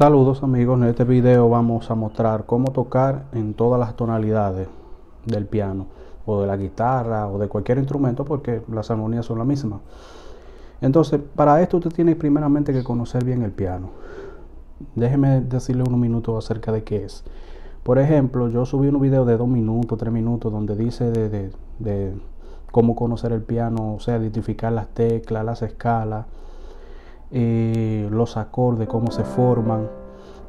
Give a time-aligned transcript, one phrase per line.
[0.00, 4.66] Saludos amigos, en este video vamos a mostrar cómo tocar en todas las tonalidades
[5.26, 5.88] del piano
[6.24, 9.82] o de la guitarra o de cualquier instrumento porque las armonías son las mismas.
[10.80, 13.90] Entonces, para esto usted tiene primeramente que conocer bien el piano.
[14.94, 17.22] Déjeme decirle unos minutos acerca de qué es.
[17.82, 22.14] Por ejemplo, yo subí un video de dos minutos, tres minutos, donde dice de, de
[22.72, 26.24] cómo conocer el piano, o sea, identificar las teclas, las escalas,
[27.30, 29.88] eh, los acordes, cómo se forman,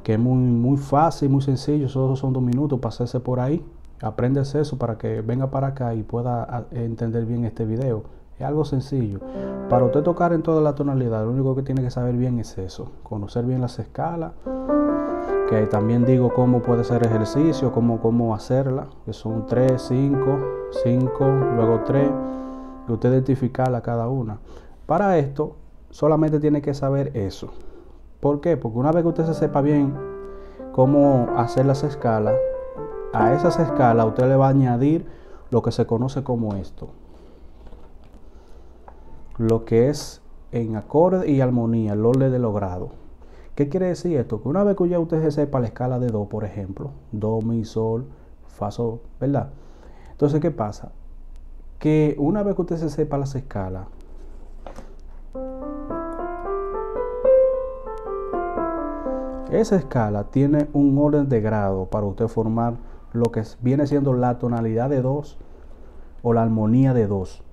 [0.03, 3.63] que es muy, muy fácil, muy sencillo, solo son dos minutos, pasarse por ahí,
[4.01, 8.03] aprendes eso para que venga para acá y pueda entender bien este video.
[8.39, 9.19] Es algo sencillo.
[9.69, 12.57] Para usted tocar en toda la tonalidad, lo único que tiene que saber bien es
[12.57, 14.31] eso, conocer bien las escalas,
[15.47, 20.39] que también digo cómo puede ser ejercicio, cómo, cómo hacerla, que son 3, 5,
[20.83, 22.09] 5, luego 3,
[22.87, 24.39] y usted identificarla cada una.
[24.87, 25.57] Para esto,
[25.91, 27.53] solamente tiene que saber eso.
[28.19, 28.57] ¿Por qué?
[28.57, 29.93] Porque una vez que usted se sepa bien
[30.71, 32.35] cómo hacer las escalas,
[33.13, 35.05] a esas escalas usted le va a añadir
[35.49, 36.89] lo que se conoce como esto.
[39.37, 42.91] Lo que es en acorde y armonía, el orden de logrado.
[43.55, 44.41] ¿Qué quiere decir esto?
[44.41, 47.41] Que una vez que ya usted se sepa la escala de Do, por ejemplo, Do,
[47.41, 48.05] Mi, Sol,
[48.47, 49.49] Fa, Sol, ¿verdad?
[50.11, 50.91] Entonces, ¿qué pasa?
[51.79, 53.87] Que una vez que usted se sepa las escalas,
[59.51, 62.75] Esa escala tiene un orden de grado para usted formar
[63.11, 65.37] lo que viene siendo la tonalidad de dos
[66.23, 67.43] o la armonía de dos.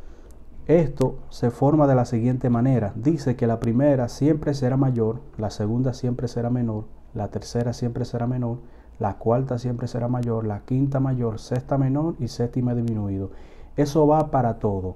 [0.68, 2.92] Esto se forma de la siguiente manera.
[2.94, 8.04] Dice que la primera siempre será mayor, la segunda siempre será menor, la tercera siempre
[8.04, 8.58] será menor,
[9.00, 13.32] la cuarta siempre será mayor, la quinta mayor, sexta menor y séptima disminuido.
[13.74, 14.94] Eso va para todo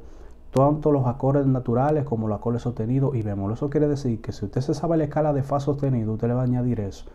[0.52, 3.52] tanto los acordes naturales como los acordes sostenidos y bemol.
[3.52, 6.34] Eso quiere decir que si usted se sabe la escala de fa sostenido, usted le
[6.34, 7.06] va a añadir eso.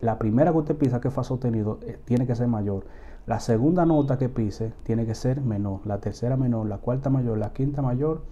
[0.00, 2.84] La primera que usted pisa que fa sostenido eh, tiene que ser mayor.
[3.26, 5.80] La segunda nota que pise tiene que ser menor.
[5.84, 8.22] La tercera menor, la cuarta mayor, la quinta mayor,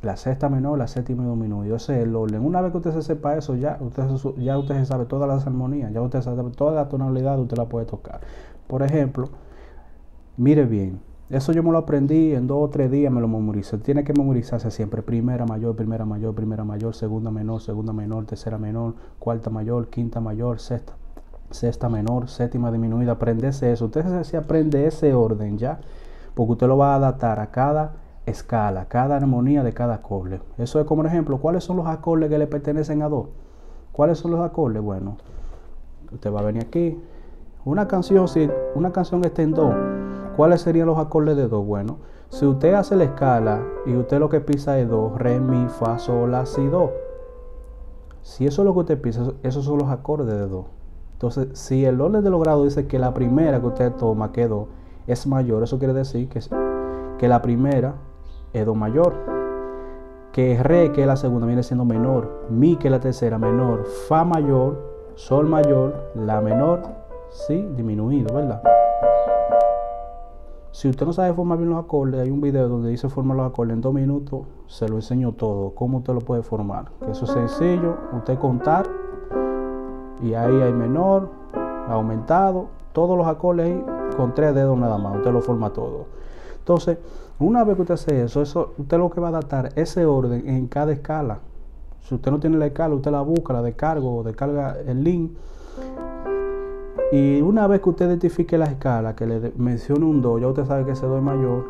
[0.00, 1.76] la sexta menor, la séptima disminuido.
[1.76, 2.42] Ese es el orden.
[2.42, 4.04] Una vez que usted se sepa eso, ya usted,
[4.38, 7.66] ya usted se sabe todas las armonías, ya usted sabe toda la tonalidad, usted la
[7.66, 8.20] puede tocar.
[8.66, 9.28] Por ejemplo,
[10.38, 13.78] mire bien, eso yo me lo aprendí en dos o tres días, me lo memoricé.
[13.78, 15.02] Tiene que memorizarse siempre.
[15.02, 20.20] Primera mayor, primera mayor, primera mayor, segunda menor, segunda menor, tercera menor, cuarta mayor, quinta
[20.20, 20.94] mayor, sexta,
[21.50, 23.12] sexta menor, séptima disminuida.
[23.12, 23.86] Aprendese eso.
[23.86, 25.80] Usted se aprende ese orden ya,
[26.34, 27.94] porque usted lo va a adaptar a cada
[28.24, 30.40] escala, cada armonía de cada acorde.
[30.58, 31.38] Eso es como un ejemplo.
[31.38, 33.28] ¿Cuáles son los acordes que le pertenecen a dos?
[33.90, 34.80] ¿Cuáles son los acordes?
[34.80, 35.16] Bueno,
[36.12, 37.00] usted va a venir aquí.
[37.64, 39.72] Una canción, si una canción está en do,
[40.36, 41.62] ¿cuáles serían los acordes de do?
[41.62, 41.98] Bueno,
[42.28, 45.98] si usted hace la escala y usted lo que pisa es do, re, mi, fa,
[45.98, 46.92] sol, la, si, do.
[48.22, 50.66] Si eso es lo que usted pisa, esos son los acordes de do.
[51.12, 54.48] Entonces, si el orden de los grados dice que la primera que usted toma, que
[54.48, 54.68] do,
[55.06, 56.40] es mayor, eso quiere decir que,
[57.18, 57.94] que la primera
[58.52, 59.14] es do mayor.
[60.32, 62.46] Que re, que es la segunda, viene siendo menor.
[62.50, 63.86] Mi, que es la tercera, menor.
[64.06, 66.82] Fa mayor, sol mayor, la menor
[67.30, 68.62] sí disminuido, ¿verdad?
[70.76, 73.50] Si usted no sabe formar bien los acordes, hay un video donde dice formar los
[73.50, 76.90] acordes en dos minutos, se lo enseño todo, cómo usted lo puede formar.
[77.10, 78.86] eso es sencillo, usted contar
[80.22, 81.30] y ahí hay menor,
[81.88, 83.84] aumentado, todos los acordes ahí
[84.18, 86.08] con tres dedos nada más, usted lo forma todo.
[86.58, 86.98] Entonces,
[87.38, 90.46] una vez que usted hace eso, eso usted lo que va a adaptar ese orden
[90.46, 91.38] en cada escala.
[92.02, 95.30] Si usted no tiene la escala, usted la busca, la descarga o descarga el link
[97.12, 100.64] y una vez que usted identifique la escala, que le mencione un do, ya usted
[100.64, 101.64] sabe que ese do es mayor.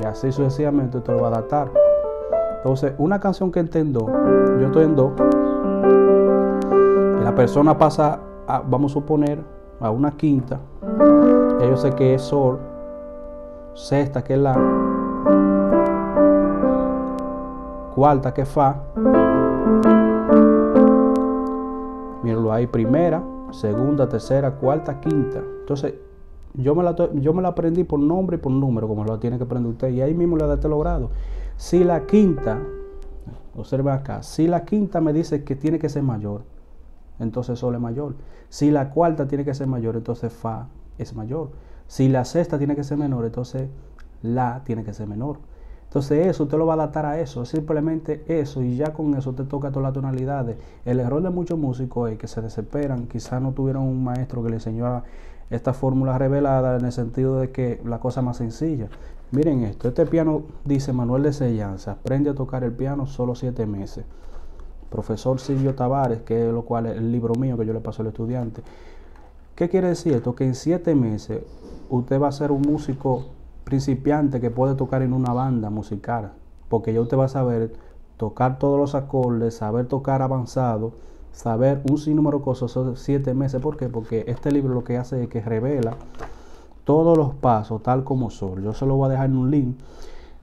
[0.00, 1.70] Y así sucesivamente usted lo va a adaptar.
[2.56, 4.06] Entonces, una canción que esté en do,
[4.58, 5.12] yo estoy en do.
[7.20, 9.38] Y la persona pasa, a, vamos a suponer,
[9.80, 10.60] a una quinta.
[11.60, 12.58] Ya yo sé que es sol.
[13.74, 14.56] Sexta que es la.
[17.94, 18.76] Cuarta que es fa.
[22.22, 23.22] Míralo ahí, primera
[23.52, 25.42] segunda, tercera, cuarta, quinta.
[25.60, 25.94] Entonces,
[26.54, 29.38] yo me, la, yo me la aprendí por nombre y por número, como lo tiene
[29.38, 31.10] que aprender usted, y ahí mismo le da este logrado.
[31.56, 32.58] Si la quinta,
[33.56, 36.42] observa acá, si la quinta me dice que tiene que ser mayor,
[37.18, 38.14] entonces sol es mayor.
[38.48, 40.68] Si la cuarta tiene que ser mayor, entonces fa
[40.98, 41.50] es mayor.
[41.86, 43.68] Si la sexta tiene que ser menor, entonces
[44.22, 45.38] la tiene que ser menor.
[45.88, 49.32] Entonces eso usted lo va a adaptar a eso, simplemente eso y ya con eso
[49.32, 50.58] te toca todas las tonalidades.
[50.84, 54.50] El error de muchos músicos es que se desesperan, quizás no tuvieron un maestro que
[54.50, 55.02] le enseñó
[55.48, 58.88] esta fórmula revelada en el sentido de que la cosa más sencilla.
[59.30, 63.64] Miren esto, este piano dice Manuel de Sellanza, aprende a tocar el piano solo siete
[63.64, 64.04] meses.
[64.90, 68.02] profesor Silvio Tavares, que es lo cual es el libro mío que yo le paso
[68.02, 68.60] al estudiante.
[69.54, 70.34] ¿Qué quiere decir esto?
[70.34, 71.42] Que en siete meses
[71.88, 73.24] usted va a ser un músico
[73.68, 76.32] principiante que puede tocar en una banda musical,
[76.70, 77.74] porque ya usted va a saber
[78.16, 80.92] tocar todos los acordes, saber tocar avanzado,
[81.32, 83.60] saber un sinnúmero de cosas, siete meses.
[83.60, 83.90] ¿Por qué?
[83.90, 85.96] Porque este libro lo que hace es que revela
[86.84, 88.62] todos los pasos tal como son.
[88.62, 89.76] Yo se lo voy a dejar en un link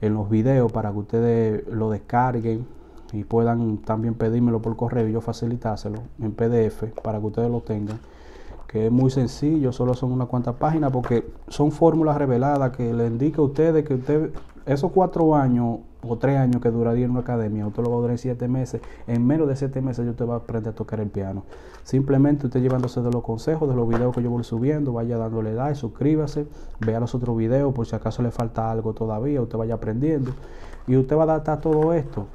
[0.01, 2.67] en los videos para que ustedes lo descarguen
[3.11, 7.61] y puedan también pedírmelo por correo y yo facilitárselo en PDF para que ustedes lo
[7.61, 7.97] tengan
[8.67, 13.07] que es muy sencillo, solo son unas cuantas páginas porque son fórmulas reveladas que le
[13.07, 14.31] indica a ustedes que usted
[14.65, 17.99] esos cuatro años o tres años que duraría en una academia, usted lo va a
[17.99, 20.99] durar en siete meses, en menos de siete meses usted va a aprender a tocar
[20.99, 21.43] el piano.
[21.83, 25.53] Simplemente usted llevándose de los consejos, de los videos que yo voy subiendo, vaya dándole
[25.53, 26.47] like, suscríbase,
[26.79, 30.31] vea los otros videos por si acaso le falta algo todavía, usted vaya aprendiendo
[30.87, 32.25] y usted va a adaptar todo esto.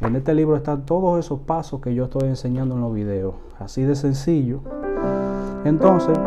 [0.00, 3.82] En este libro están todos esos pasos que yo estoy enseñando en los videos, así
[3.82, 4.60] de sencillo.
[5.64, 6.18] Entonces,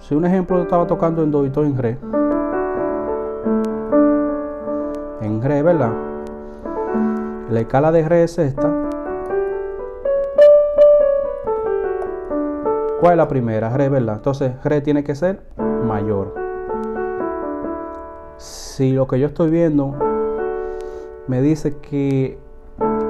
[0.00, 1.98] si un ejemplo estaba tocando en do y en re,
[5.20, 5.92] en re, ¿verdad?
[7.50, 8.72] La escala de re es esta.
[13.00, 13.68] ¿Cuál es la primera?
[13.76, 14.16] Re, ¿verdad?
[14.16, 15.40] Entonces, re tiene que ser
[15.86, 16.34] mayor.
[18.38, 19.94] Si lo que yo estoy viendo
[21.26, 22.38] me dice que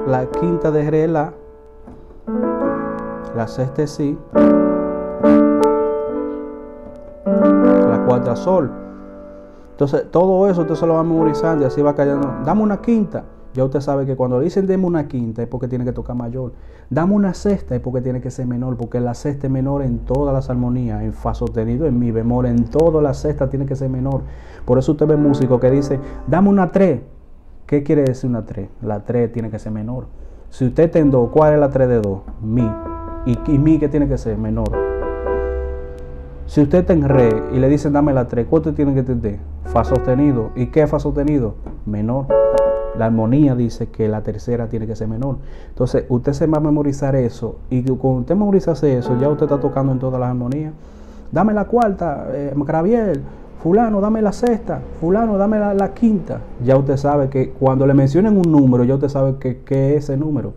[0.05, 1.33] la quinta de re es la,
[3.35, 4.17] la sexta es si,
[7.25, 8.71] la cuarta sol.
[9.71, 12.33] Entonces, todo eso usted se lo va memorizando y así va cayendo.
[12.45, 13.25] Dame una quinta.
[13.53, 16.53] Ya usted sabe que cuando dicen deme una quinta es porque tiene que tocar mayor.
[16.89, 19.99] Dame una sexta es porque tiene que ser menor, porque la sexta es menor en
[19.99, 23.75] todas las armonías, en fa sostenido, en mi bemol, en todas las sextas tiene que
[23.75, 24.21] ser menor.
[24.65, 27.01] Por eso usted ve músico que dice, dame una tres.
[27.65, 28.69] ¿Qué quiere decir una tres?
[28.81, 30.05] La tres tiene que ser menor.
[30.49, 32.23] Si usted está en do, ¿cuál es la tres de do?
[32.41, 32.69] Mi.
[33.25, 34.37] ¿Y, y mi que tiene que ser?
[34.37, 34.71] Menor.
[36.47, 39.39] Si usted está en re y le dicen dame la 3, ¿cuánto tiene que entender?
[39.65, 40.51] Fa sostenido.
[40.55, 41.55] ¿Y qué es fa sostenido?
[41.85, 42.27] Menor.
[42.97, 45.37] La armonía dice que la tercera tiene que ser menor.
[45.69, 47.57] Entonces, usted se va a memorizar eso.
[47.69, 50.73] Y cuando usted memoriza eso, ya usted está tocando en todas las armonías.
[51.31, 52.53] Dame la cuarta, eh,
[53.61, 54.79] Fulano, dame la sexta.
[55.01, 56.39] Fulano, dame la, quinta.
[56.63, 60.03] Ya usted sabe que cuando le mencionen un número, ya usted sabe que, que es
[60.03, 60.53] ese número.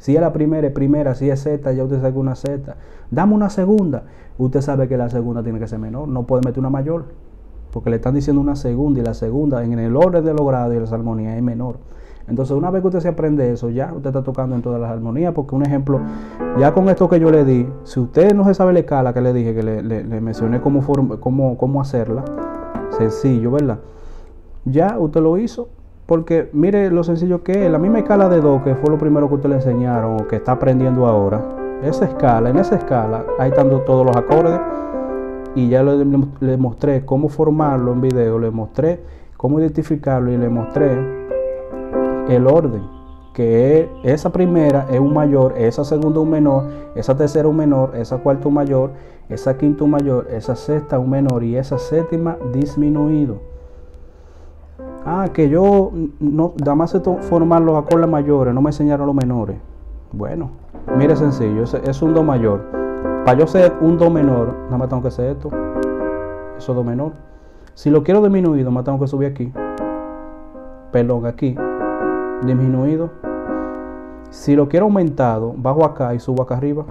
[0.00, 1.14] Si es la primera, es primera.
[1.14, 2.74] Si es Z, ya usted que una Z.
[3.10, 4.04] Dame una segunda.
[4.38, 6.08] Usted sabe que la segunda tiene que ser menor.
[6.08, 7.04] No puede meter una mayor.
[7.70, 10.74] Porque le están diciendo una segunda y la segunda en el orden de los grados
[10.74, 11.76] y las armonías es menor.
[12.28, 14.90] Entonces, una vez que usted se aprende eso, ya usted está tocando en todas las
[14.90, 15.34] armonías.
[15.34, 16.00] Porque un ejemplo,
[16.58, 19.20] ya con esto que yo le di, si usted no se sabe la escala que
[19.20, 20.82] le dije, que le, mencioné cómo,
[21.20, 22.24] cómo, cómo hacerla,
[22.96, 23.80] sencillo, ¿verdad?
[24.64, 25.68] Ya usted lo hizo,
[26.10, 29.28] porque mire lo sencillo que es, la misma escala de Do, que fue lo primero
[29.28, 31.40] que usted le enseñaron o que está aprendiendo ahora,
[31.84, 34.60] esa escala, en esa escala, ahí están todos los acordes
[35.54, 38.98] y ya le, mostré cómo formarlo en video, le mostré
[39.36, 40.98] cómo identificarlo y le mostré
[42.28, 42.82] el orden,
[43.32, 46.64] que esa primera es un mayor, esa segunda un menor,
[46.96, 48.90] esa tercera un menor, esa cuarta un mayor,
[49.28, 53.59] esa quinta un mayor, esa sexta un menor y esa séptima disminuido.
[55.04, 59.14] Ah, que yo no, nada más sé formar los acordes mayores, no me enseñaron los
[59.16, 59.56] menores.
[60.12, 60.50] Bueno,
[60.96, 62.60] mire sencillo, es, un do mayor.
[63.24, 65.48] Para yo ser un do menor, nada más tengo que hacer esto.
[66.58, 67.12] Eso es do menor.
[67.74, 69.52] Si lo quiero disminuido, más tengo que subir aquí.
[70.92, 71.56] Perdón, aquí.
[72.44, 73.10] Disminuido.
[74.28, 76.84] Si lo quiero aumentado, bajo acá y subo acá arriba.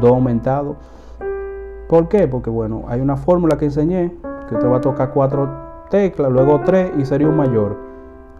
[0.00, 0.76] Do aumentado.
[1.88, 2.28] ¿Por qué?
[2.28, 4.12] Porque bueno, hay una fórmula que enseñé
[4.48, 5.63] que te va a tocar cuatro
[5.94, 7.76] tecla, luego 3 y sería un mayor.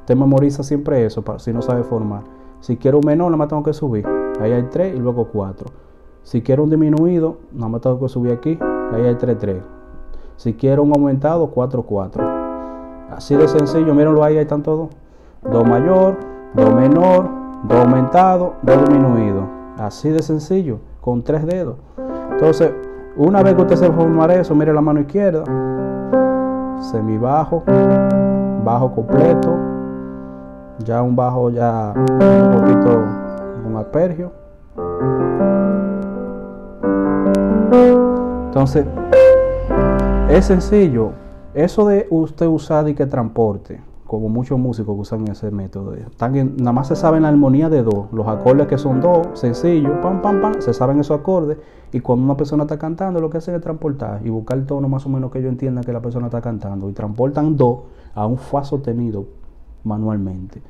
[0.00, 2.22] Usted memoriza siempre eso para, si no sabe formar.
[2.58, 4.04] Si quiero un menor, nada más tengo que subir.
[4.40, 5.70] Ahí hay 3 y luego 4.
[6.24, 8.58] Si quiero un disminuido, nada más tengo que subir aquí.
[8.92, 9.62] Ahí hay 3, 3.
[10.34, 12.24] Si quiero un aumentado, 4, 4.
[13.12, 14.88] Así de sencillo, mírenlo ahí, ahí están todos.
[15.48, 16.16] Do mayor,
[16.54, 17.28] Do menor,
[17.68, 19.46] Do aumentado, Do disminuido.
[19.78, 21.76] Así de sencillo, con tres dedos.
[22.32, 22.72] Entonces,
[23.16, 25.44] una vez que usted se formar eso, mire la mano izquierda
[26.80, 27.62] semibajo,
[28.64, 29.54] bajo completo,
[30.78, 33.04] ya un bajo ya un poquito
[33.66, 34.32] un aspergio.
[38.46, 38.86] Entonces,
[40.28, 41.10] es sencillo.
[41.54, 45.94] Eso de usted usar y que transporte como muchos músicos que usan ese método.
[45.94, 50.00] Están nada más se saben la armonía de do, los acordes que son do, sencillo,
[50.00, 51.58] pam, pam, pam, se saben esos acordes.
[51.92, 54.88] Y cuando una persona está cantando, lo que hacen es transportar y buscar el tono
[54.88, 56.88] más o menos que ellos entiendan que la persona está cantando.
[56.88, 57.84] Y transportan do
[58.14, 59.24] a un fa sostenido
[59.84, 60.60] manualmente.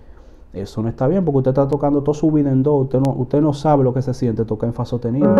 [0.53, 2.75] Eso no está bien porque usted está tocando toda su vida en do.
[2.75, 5.35] Usted no, usted no sabe lo que se siente tocar en fa sostenido.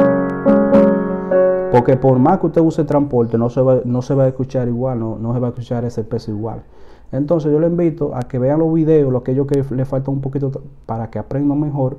[1.71, 4.69] Porque por más que usted use transporte, no se va, no se va a escuchar
[4.69, 6.63] igual, no, no se va a escuchar ese peso igual.
[7.13, 10.11] Entonces yo le invito a que vean los videos, lo que ellos que le falta
[10.11, 10.51] un poquito
[10.87, 11.99] para que aprendan mejor.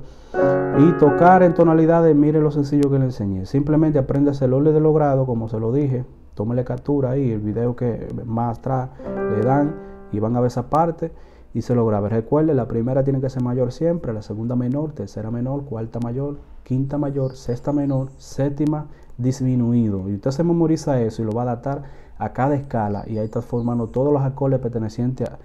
[0.78, 3.46] Y tocar en tonalidades, mire lo sencillo que le enseñé.
[3.46, 6.04] Simplemente aprende el orden de logrado, como se lo dije.
[6.34, 8.90] Tómele captura ahí, el video que más atrás
[9.34, 9.74] le dan
[10.12, 11.12] y van a ver esa parte
[11.54, 12.10] y se lo grabe.
[12.10, 16.36] Recuerde, la primera tiene que ser mayor siempre, la segunda menor, tercera menor, cuarta mayor,
[16.62, 20.10] quinta mayor, sexta menor, séptima disminuido.
[20.10, 21.84] Y usted se memoriza eso y lo va a adaptar
[22.18, 25.38] a cada escala y ahí está formando todos los acordes pertenecientes a...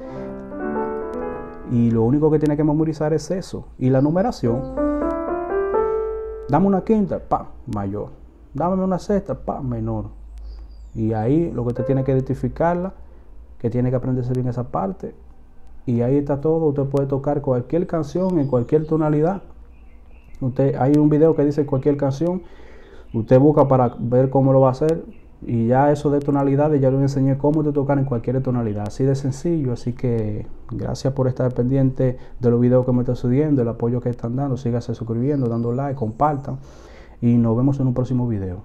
[1.71, 3.67] Y lo único que tiene que memorizar es eso.
[3.77, 4.61] Y la numeración.
[6.49, 8.09] Dame una quinta, pa, mayor.
[8.53, 10.07] Dame una sexta, pa, menor.
[10.93, 12.93] Y ahí lo que usted tiene que identificarla,
[13.57, 15.15] que tiene que aprenderse bien esa parte.
[15.85, 16.65] Y ahí está todo.
[16.65, 19.41] Usted puede tocar cualquier canción en cualquier tonalidad.
[20.41, 22.41] Usted, hay un video que dice cualquier canción.
[23.13, 25.05] Usted busca para ver cómo lo va a hacer
[25.43, 29.03] y ya eso de tonalidades ya le enseñé cómo te tocar en cualquier tonalidad, así
[29.03, 29.74] de sencillo.
[29.74, 34.01] Así que gracias por estar pendiente de los videos que me están subiendo, el apoyo
[34.01, 34.55] que están dando.
[34.57, 36.57] Síganse suscribiendo, dando like, compartan
[37.21, 38.62] y nos vemos en un próximo video.